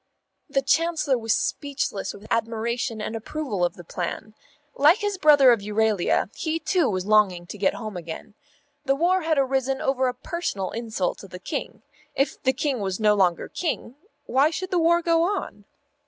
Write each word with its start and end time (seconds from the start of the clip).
The 0.49 0.63
Chancellor 0.63 1.15
was 1.15 1.35
speechless 1.35 2.11
with 2.11 2.25
admiration 2.31 2.99
and 3.01 3.15
approval 3.15 3.63
of 3.63 3.75
the 3.75 3.83
plan. 3.83 4.33
Like 4.75 4.97
his 4.97 5.19
brother 5.19 5.51
of 5.51 5.59
Euralia, 5.61 6.31
he 6.35 6.57
too 6.57 6.89
was 6.89 7.05
longing 7.05 7.45
to 7.45 7.57
get 7.59 7.75
home 7.75 7.95
again. 7.95 8.33
The 8.83 8.95
war 8.95 9.21
had 9.21 9.37
arisen 9.37 9.79
over 9.79 10.07
a 10.07 10.15
personal 10.15 10.71
insult 10.71 11.19
to 11.19 11.27
the 11.27 11.37
King. 11.37 11.83
If 12.15 12.41
the 12.41 12.51
King 12.51 12.79
was 12.79 12.99
no 12.99 13.13
longer 13.13 13.47
King, 13.47 13.93
why 14.25 14.49
should 14.49 14.71
the 14.71 14.79
war 14.79 15.03
go 15.03 15.21
on? 15.21 15.65